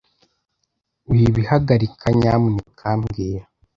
[1.09, 3.43] Wabihagarika, nyamuneka mbwira